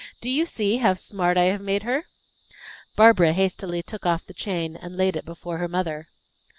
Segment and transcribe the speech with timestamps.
[0.19, 2.05] "Do you see how smart I have made her?"
[2.95, 6.07] Barbara hastily took off the chain, and laid it before her mother.